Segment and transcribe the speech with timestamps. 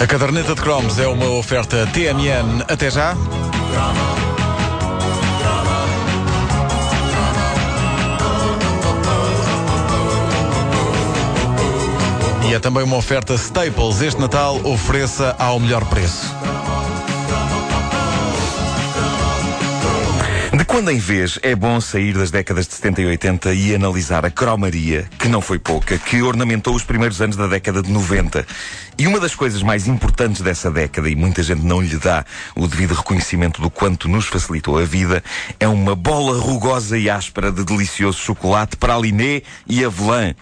[0.00, 2.64] A caderneta de cromos é uma oferta TMN.
[2.68, 3.16] Até já.
[12.48, 14.00] E é também uma oferta Staples.
[14.00, 16.47] Este Natal ofereça ao melhor preço.
[20.68, 24.30] Quando em vez é bom sair das décadas de 70 e 80 e analisar a
[24.30, 28.46] cromaria, que não foi pouca, que ornamentou os primeiros anos da década de 90.
[28.98, 32.22] E uma das coisas mais importantes dessa década, e muita gente não lhe dá
[32.54, 35.24] o devido reconhecimento do quanto nos facilitou a vida,
[35.58, 40.34] é uma bola rugosa e áspera de delicioso chocolate para Aliné e avelã.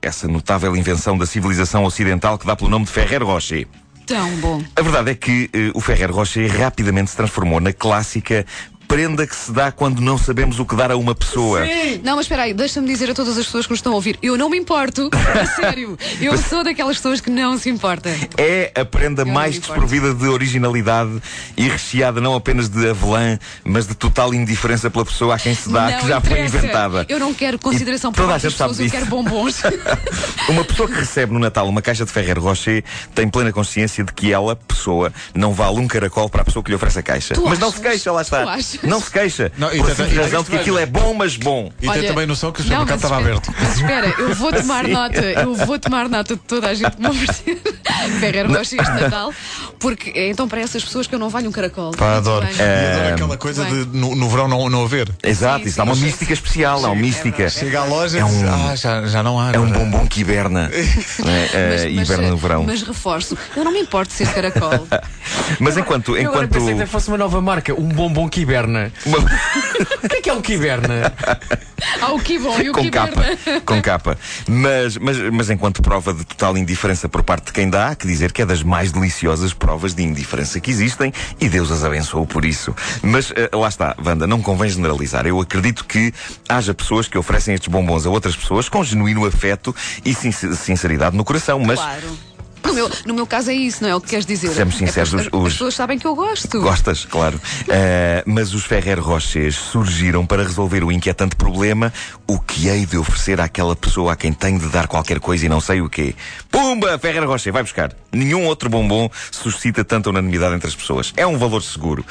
[0.00, 3.66] Essa notável invenção da civilização ocidental que dá pelo nome de Ferrer Rocher.
[4.06, 4.62] Tão bom.
[4.74, 8.44] A verdade é que eh, o Ferrer Rocher rapidamente se transformou na clássica
[8.92, 11.60] prenda que se dá quando não sabemos o que dar a uma pessoa.
[12.04, 14.18] Não, mas espera aí, deixa-me dizer a todas as pessoas que nos estão a ouvir.
[14.22, 15.08] Eu não me importo.
[15.34, 15.98] A sério.
[16.20, 18.10] Eu sou daquelas pessoas que não se importa.
[18.36, 21.22] É a prenda não mais desprovida de originalidade
[21.56, 25.70] e recheada não apenas de avelã, mas de total indiferença pela pessoa a quem se
[25.70, 26.58] dá, não que já foi interessa.
[26.58, 27.06] inventada.
[27.08, 29.62] Eu não quero consideração E por toda a gente sabe pessoas, eu quero bombons.
[30.50, 34.12] Uma pessoa que recebe no Natal uma caixa de Ferrer Rocher tem plena consciência de
[34.12, 37.32] que ela, pessoa, não vale um caracol para a pessoa que lhe oferece a caixa.
[37.32, 37.80] Tu mas não achas?
[37.80, 38.42] se queixa, lá está.
[38.42, 38.81] Tu achas?
[38.82, 39.52] Não se queixa.
[39.56, 41.70] Não, e por tem- razão de que aquilo é bom, mas bom.
[41.80, 43.52] E tem também noção que o supermercado estava aberto.
[43.60, 47.02] Mas espera, eu vou tomar nota, eu vou tomar nota de toda a gente que
[47.02, 47.62] me oferecer
[48.20, 49.32] Ferrer Rocher este Natal,
[49.78, 51.92] porque é então para essas pessoas que eu não valho um caracol.
[51.92, 52.46] Pá, adoro.
[52.46, 53.84] E adoro aquela coisa Bem.
[53.84, 55.08] de no, no verão não, não haver.
[55.22, 56.04] Exato, Sim, isso dá sim, uma sim.
[56.04, 57.48] mística especial, há uma mística.
[57.48, 59.52] Chega à loja É e um- ah, já, já não há.
[59.52, 60.68] É um agora." bombom que hiberna.
[61.24, 61.48] né?
[61.52, 62.64] Eh, hiberna no verão.
[62.64, 64.86] mas reforço, eu não me importo de ser caracol.
[65.60, 66.16] Mas enquanto.
[66.16, 66.50] Eu enquanto...
[66.50, 68.92] pensei que fosse uma nova marca, um bombom que hiberna.
[69.04, 69.18] Uma-
[70.02, 71.12] O que é que é que hiberna?
[72.00, 73.22] Há o que bom e o com que capa,
[73.64, 74.16] com capa.
[74.48, 78.06] Mas, mas, mas enquanto prova de total indiferença por parte de quem dá, há que
[78.06, 82.26] dizer que é das mais deliciosas provas de indiferença que existem e Deus as abençoou
[82.26, 82.74] por isso.
[83.02, 85.26] Mas eh, lá está, Wanda, não convém generalizar.
[85.26, 86.12] Eu acredito que
[86.48, 89.74] haja pessoas que oferecem estes bombons a outras pessoas com genuíno afeto
[90.04, 92.18] e sin- sinceridade no coração, mas Claro.
[92.64, 94.48] No meu, no meu caso é isso, não é o que queres dizer?
[94.48, 96.60] Sejamos sinceros, É os- as, os- pessoas sabem que eu gosto.
[96.60, 97.40] Gostas, claro.
[97.68, 101.92] Eh, mas os Ferrer Rochers surgiram para resolver o inquietante problema:
[102.26, 105.48] o que hei de oferecer àquela pessoa a quem tenho de dar qualquer coisa e
[105.48, 106.14] não sei o quê.
[106.50, 106.98] Pumba!
[106.98, 107.92] Ferrer Rocher, vai buscar.
[108.12, 111.12] Nenhum outro bombom suscita tanta unanimidade entre as pessoas.
[111.16, 112.04] É um valor seguro.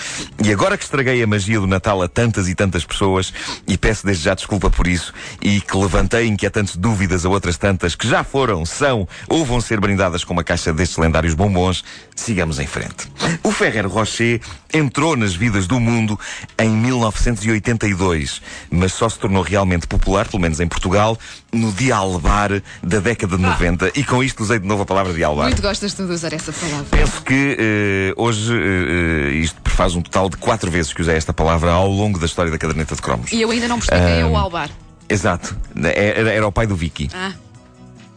[0.43, 3.33] E agora que estraguei a magia do Natal a tantas e tantas pessoas,
[3.67, 7.95] e peço desde já desculpa por isso, e que levantei inquietantes dúvidas a outras tantas
[7.95, 11.83] que já foram, são ou vão ser brindadas com uma caixa destes lendários bombons,
[12.15, 13.09] sigamos em frente.
[13.43, 14.41] O Ferrer Rocher
[14.73, 16.19] entrou nas vidas do mundo
[16.57, 21.17] em 1982, mas só se tornou realmente popular, pelo menos em Portugal,
[21.51, 23.91] no dia albar da década de 90.
[23.95, 25.47] E com isto usei de novo a palavra dia albar.
[25.47, 26.85] Muito gostas de usar essa palavra.
[26.89, 31.15] Penso que eh, hoje eh, eh, isto faz um total de quatro vezes que usei
[31.15, 33.31] esta palavra ao longo da história da caderneta de cromos.
[33.31, 34.69] E eu ainda não percebi quem é o Albar.
[35.09, 35.55] Exato.
[35.75, 37.09] Era, era o pai do Vicky.
[37.13, 37.33] Ah,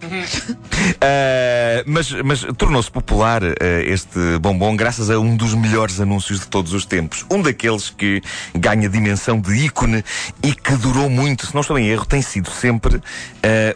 [0.05, 3.55] Uh, mas mas tornou-se popular uh,
[3.87, 7.25] este bombom graças a um dos melhores anúncios de todos os tempos.
[7.31, 8.23] Um daqueles que
[8.55, 10.05] ganha dimensão de ícone
[10.43, 11.47] e que durou muito.
[11.47, 13.03] Se não estou em erro, tem sido sempre uh,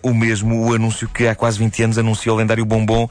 [0.02, 3.08] o mesmo o anúncio que há quase 20 anos anunciou o lendário bombom,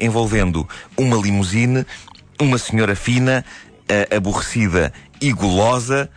[0.00, 1.86] envolvendo uma limusine,
[2.40, 3.44] uma senhora fina,
[4.10, 6.08] aborrecida e gulosa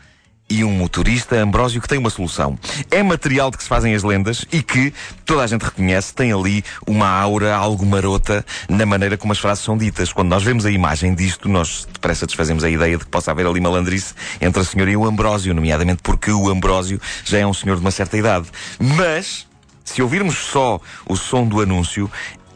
[0.50, 2.58] e um motorista, Ambrósio, que tem uma solução.
[2.90, 4.94] É material de que se fazem as lendas e que
[5.26, 9.64] toda a gente reconhece, tem ali uma aura algo marota na maneira como as frases
[9.64, 10.12] são ditas.
[10.12, 13.46] Quando nós vemos a imagem disto, nós depressa desfazemos a ideia de que possa haver
[13.46, 17.54] ali malandrice entre a senhora e o Ambrósio, nomeadamente porque o Ambrósio já é um
[17.54, 18.48] senhor de uma certa idade.
[18.80, 19.46] Mas,
[19.84, 22.10] se ouvirmos só o som do anúncio,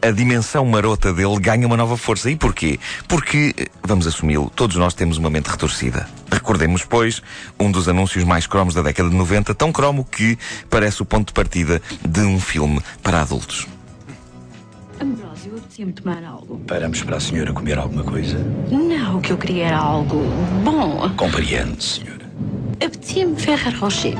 [0.04, 2.30] a dimensão marota dele ganha uma nova força.
[2.30, 2.78] E porquê?
[3.08, 6.06] Porque, vamos assumi-lo, todos nós temos uma mente retorcida.
[6.30, 7.22] Recordemos, pois,
[7.58, 11.28] um dos anúncios mais cromos da década de 90, tão cromo que parece o ponto
[11.28, 13.66] de partida de um filme para adultos.
[15.00, 16.60] Ambrósio, apetecia-me tomar algo.
[16.66, 18.38] Paramos para a senhora comer alguma coisa?
[18.70, 20.22] Não, o que eu queria era algo
[20.62, 21.08] bom.
[21.16, 22.30] Compreende, senhora.
[22.84, 24.14] Apetecia-me Ferrer Rocher.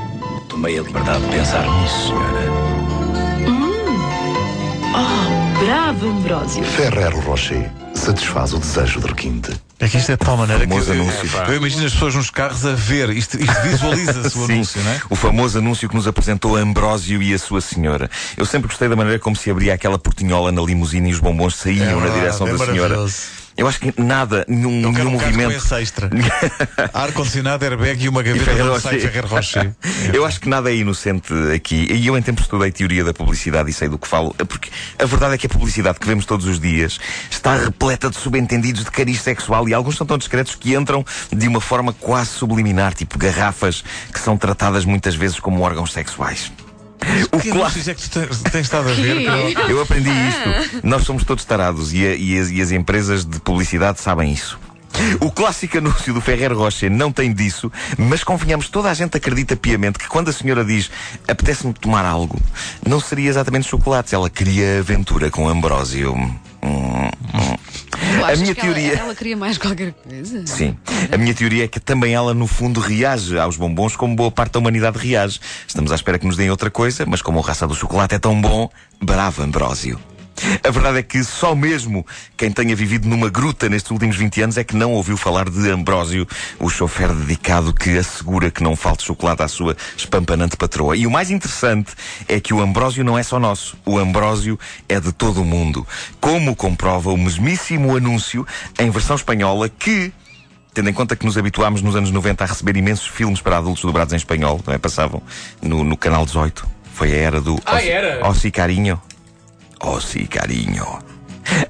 [0.49, 2.84] Tomei a liberdade de pensar nisso, senhora.
[5.65, 6.63] Bravo, Ambrósio.
[6.63, 9.51] Ferrero Rocher satisfaz o desejo de requinte.
[9.81, 11.39] É que isto é de tal maneira que Famoso eu, anúncio.
[11.49, 13.09] eu imagino as pessoas nos carros a ver.
[13.11, 15.01] Isto, isto visualiza-se o anúncio, não é?
[15.09, 18.11] o famoso anúncio que nos apresentou Ambrósio e a sua senhora.
[18.37, 21.57] Eu sempre gostei da maneira como se abria aquela portinhola na limusine e os bombons
[21.57, 23.07] saíam É na direção é da senhora.
[23.57, 25.53] Eu acho que nada, nenhum, Eu quero nenhum um com movimento.
[25.53, 26.11] esse extra.
[26.93, 29.01] Ar-condicionado, airbag e uma gaveta Rocher.
[29.01, 29.73] Ferrer Rocher.
[30.13, 31.87] Eu acho que nada é inocente aqui.
[31.91, 34.35] E eu em tempos estudei teoria da publicidade e sei do que falo.
[34.35, 36.99] Porque a verdade é que a publicidade que vemos todos os dias
[37.31, 41.47] está repleta de subentendidos de cariz sexual e alguns são tão discretos que entram de
[41.47, 46.51] uma forma quase subliminar, tipo garrafas que são tratadas muitas vezes como órgãos sexuais.
[47.33, 47.59] O Que clássico.
[47.65, 49.17] anúncios é que tu tens, tens estado a ver?
[49.55, 49.71] Que?
[49.73, 50.81] Eu aprendi isto.
[50.87, 54.59] Nós somos todos tarados e, a- e as, e as empresas de publicidade sabem isso.
[55.21, 59.57] O clássico anúncio do Ferrer Rocher não tem disso, mas convenhamos, toda a gente acredita
[59.57, 60.89] piamente que quando a senhora diz
[61.27, 62.41] apetece-me tomar algo,
[62.87, 66.15] não seria exatamente chocolates, ela queria aventura com Ambrósio.
[66.15, 67.54] Hum, hum.
[68.33, 68.93] A minha que ela- teoria.
[68.99, 70.47] Ela, queria mais qualquer coisa?
[70.47, 70.77] Sim.
[71.13, 74.53] A minha teoria é que também ela, no fundo, reage aos bombons como boa parte
[74.53, 75.41] da humanidade reage.
[75.67, 78.19] Estamos à espera que nos deem outra coisa, mas como a raça do chocolate é
[78.19, 78.71] tão bom,
[79.03, 79.99] bravo Ambrósio.
[80.63, 82.05] A verdade é que só mesmo
[82.37, 85.71] quem tenha vivido numa gruta nestes últimos 20 anos é que não ouviu falar de
[85.71, 86.27] Ambrósio,
[86.59, 90.97] o chofer dedicado que assegura que não falte chocolate à sua espampanante patroa.
[90.97, 91.93] E o mais interessante
[92.29, 93.77] é que o Ambrósio não é só nosso.
[93.87, 94.59] O Ambrósio
[94.89, 95.87] é de todo o mundo.
[96.21, 98.47] Como comprova o mesmíssimo anúncio
[98.79, 100.13] em versão espanhola que
[100.73, 103.85] Tendo em conta que nos habituámos nos anos 90 a receber imensos filmes para adultos
[103.85, 104.79] dobrados em espanhol, não é?
[104.79, 105.23] passavam
[105.63, 106.67] no, no canal 18.
[106.93, 107.57] Foi a era do.
[107.65, 108.27] Ah, Ossi- era?
[108.29, 109.01] Ossi Carinho.
[109.85, 110.99] Ossi Carinho.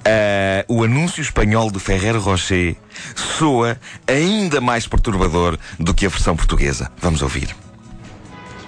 [0.06, 2.76] Ah, o anúncio espanhol de Ferrer Rocher
[3.14, 6.90] soa ainda mais perturbador do que a versão portuguesa.
[7.02, 7.54] Vamos ouvir.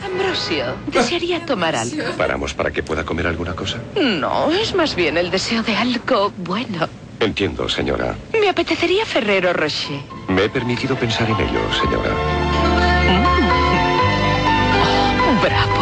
[0.05, 2.13] Ambrosio, desearía tomar algo.
[2.17, 3.79] ¿Paramos para que pueda comer alguna cosa?
[3.95, 6.89] No, es más bien el deseo de algo bueno.
[7.21, 8.17] Entiendo, señora.
[8.39, 10.01] Me apetecería Ferrero Rocher.
[10.29, 12.11] Me he permitido pensar en ello, señora.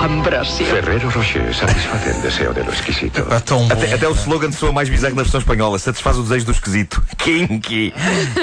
[0.05, 0.67] Ambrosio.
[0.67, 3.21] Ferrero Rocher satisface el deseo de lo exquisito.
[3.23, 3.73] Está tão bom.
[3.73, 5.79] Até, até o slogan soa mais bizarro na versão espanhola.
[5.79, 7.03] Satisfaz o desejo do esquisito.
[7.17, 7.95] Kinky.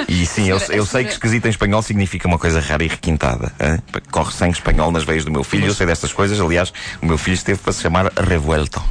[0.08, 3.52] E sim, eu, eu sei que esquisito em espanhol significa uma coisa rara e requintada.
[3.60, 3.78] hã?
[4.10, 5.66] Corre sangue espanhol nas veias do meu filho.
[5.66, 6.40] Eu sei destas coisas.
[6.40, 8.82] Aliás, o meu filho esteve para se chamar Revuelto.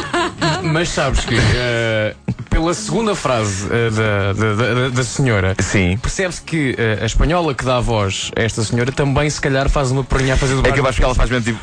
[0.62, 2.14] Mas sabes que eh,
[2.50, 5.96] pela segunda frase eh, da, da, da- da senhora Sim.
[5.96, 9.70] percebe-se que eh, a espanhola que dá a voz a esta senhora também se calhar
[9.70, 11.58] faz uma perninha a fazer do É que eu acho que ela faz mesmo tipo.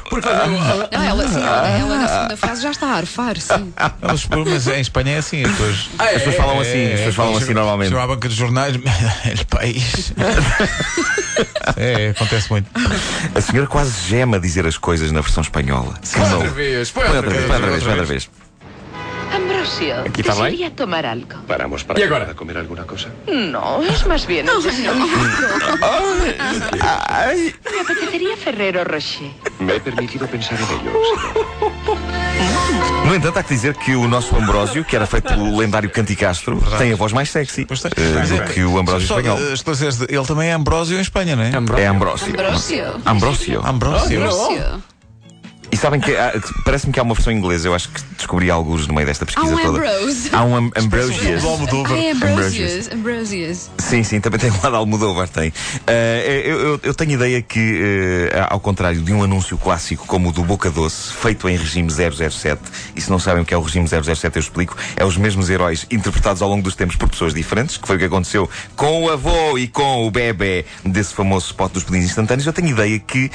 [0.50, 3.74] Não, ela, sim, ela, ela na segunda frase já está a arfar, sim.
[4.02, 5.90] Mas, mas em Espanha é assim, as pessoas.
[6.00, 7.96] As pessoas falam assim, as pessoas falam assim normalmente.
[7.96, 8.76] À banca dos jornais,
[9.26, 10.14] el país.
[11.76, 12.68] É, acontece muito.
[13.36, 15.94] A senhora quase gema dizer as coisas na versão espanhola.
[16.02, 17.84] Que outra vez, põe Põe outra outra vez, vez.
[17.84, 18.30] põe outra vez,
[19.68, 20.46] Ambrosio, Aquí está bien.
[20.46, 21.36] desearía tomar algo.
[21.48, 22.34] ¿Paramos para ¿Y ahora?
[22.36, 23.10] comer alguna cosa?
[23.28, 25.00] No, es más bien el deseo de
[27.72, 29.30] Me apetecería Ferrero Rocher.
[29.60, 30.92] Me he permitido pensar en ello.
[33.06, 36.60] No entanto, há que dizer que o nosso Ambrósio, que era feito pelo lendário Canticastro,
[36.78, 37.92] tem a voz mais sexy Pois tem.
[37.96, 39.38] eh, do que o Ambrósio Só, espanhol.
[39.40, 41.52] eh, ele também é Ambrósio em Espanha, não é?
[41.82, 42.34] É Ambrósio.
[42.34, 42.86] Ambrósio.
[43.06, 43.62] Ambrósio.
[43.66, 44.20] Ambrósio.
[44.20, 44.84] Ambrósio.
[45.70, 46.34] E sabem que há-
[46.64, 49.28] parece-me que há uma versão inglesa, eu acho que descobri alguns no meio desta Há
[49.28, 49.78] pesquisa um toda.
[49.80, 50.30] Ambrose.
[50.32, 51.42] Há um Am Ambrosius.
[51.42, 51.92] Do Almodóvar.
[51.94, 52.32] Ah, é Ambrosius.
[52.42, 52.92] Ambrosius.
[52.92, 53.70] Ambrosius.
[53.78, 55.52] Sim, sim, também tem um lado Almodóvar, tem.
[55.86, 57.80] Eh, eu, eu, eu tenho ideia que,
[58.32, 61.90] eh, ao contrário de um anúncio clássico como o do Boca Doce, feito em regime
[61.92, 62.62] 007,
[62.96, 65.50] e se não sabem o que é o regime 007, eu explico, é os mesmos
[65.50, 69.04] heróis interpretados ao longo dos tempos por pessoas diferentes, que foi o que aconteceu com
[69.04, 72.46] o avô e com o bebê desse famoso spot dos pudins instantâneos.
[72.48, 73.30] Eu tenho ideia que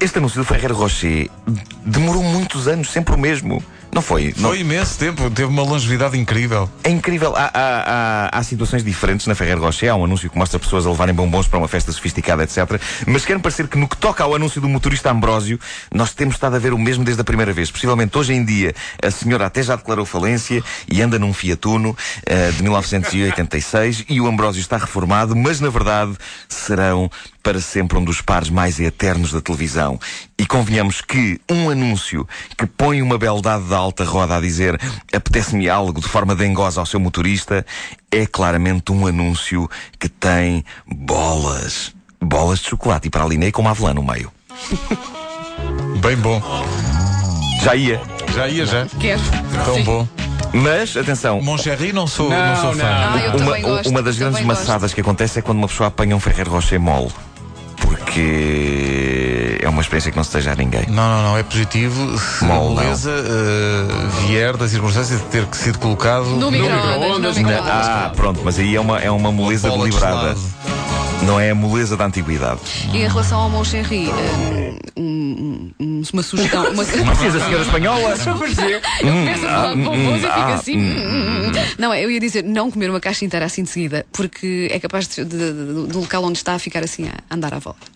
[0.00, 1.30] este anúncio do Ferreira Rocher
[1.84, 3.62] demorou muitos anos, sempre o mesmo.
[3.92, 4.32] Não foi?
[4.36, 6.70] Não, Foi imenso tempo, teve uma longevidade incrível.
[6.84, 7.34] é incrível.
[7.36, 7.84] Há, há-
[8.32, 9.90] há- há situações diferentes na Ferreira Rocher.
[9.90, 12.80] Há um anúncio que mostra pessoas a levarem bombons para uma festa sofisticada, etc.
[13.06, 15.58] Mas quero parecer que no que toca ao anúncio do motorista Ambrósio,
[15.92, 17.68] nós temos estado a ver o mesmo desde a primeira vez.
[17.70, 21.96] Possivelmente hoje em dia a senhora até já declarou falência e anda num Fiat Uno
[22.26, 26.12] eh, de 1986 e o Ambrósio está reformado, mas na verdade
[26.48, 27.10] serão
[27.42, 29.98] para sempre um dos pares mais eternos da televisão.
[30.50, 32.26] Convenhamos que um anúncio
[32.58, 34.76] que põe uma beldade da alta roda a dizer
[35.14, 37.64] apetece-me algo de forma dengosa ao seu motorista
[38.10, 41.94] é claramente um anúncio que tem bolas.
[42.20, 44.32] Bolas de chocolate e para ali com uma avelã no meio.
[46.02, 46.42] Bem bom.
[47.62, 48.00] Já ia.
[48.34, 48.86] Já ia, já.
[48.98, 49.22] Quero.
[49.64, 49.84] Tão Sim.
[49.84, 50.08] bom.
[50.52, 51.40] Mas, atenção.
[51.40, 52.86] Moncherry não sou, não, Não, sou fã.
[52.86, 53.88] Ah, uma, gosto.
[53.88, 54.66] uma das grandes também gosto.
[54.66, 57.12] maçadas que acontece é quando uma pessoa apanha um Ferreiro Rocher mole.
[57.76, 58.99] Porque
[59.70, 60.86] uma experiência que não se deseja a ninguém.
[60.88, 62.74] Não, não, não, é positivo se Mal, a não.
[62.76, 67.86] beleza eh, vier da circunstância de ter que sido colocado No micro-ondas, No micro-ondas.
[67.86, 70.36] ah, pronto, mas aí é uma, é uma moleza deliberada.
[71.22, 72.60] Não é a moleza da antiguidade.
[72.94, 74.08] E em relação ao Moncherry,
[74.96, 76.70] um, um, um uma sugestão.
[76.72, 76.82] Uma...
[76.84, 78.14] Conheces a senhora espanhola?
[79.02, 79.36] Eu
[80.18, 80.78] e ah, assim.
[80.78, 81.52] hum, hum.
[81.78, 85.06] Não, eu ia dizer não comer uma caixa inteira assim de seguida, porque é capaz
[85.08, 87.86] de, de- de- do local onde está a ficar assim a andar à volta.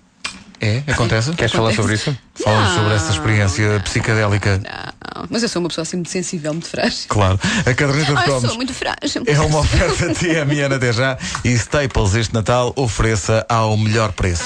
[0.64, 0.82] É?
[0.92, 1.32] Acontece?
[1.32, 2.16] Queres falar sobre isso?
[2.44, 2.74] Não.
[2.74, 4.58] sobre essa experiência psicadélica.
[4.58, 7.04] Não, mas eu sou uma pessoa assim muito sensível, muito frágil.
[7.08, 7.38] Claro.
[7.60, 9.22] A caderneta de cromos sou muito frágil.
[9.26, 14.44] é uma oferta TMN até já e Staples este Natal ofereça ao melhor preço.